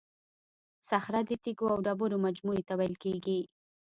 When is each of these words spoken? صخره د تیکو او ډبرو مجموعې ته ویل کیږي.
صخره 0.89 1.19
د 1.29 1.31
تیکو 1.43 1.65
او 1.73 1.77
ډبرو 1.85 2.17
مجموعې 2.25 2.63
ته 2.67 2.73
ویل 2.79 2.95
کیږي. 3.03 3.39